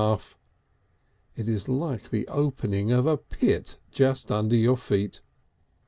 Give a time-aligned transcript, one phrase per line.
[1.35, 5.21] It is like the opening of a pit just under your feet!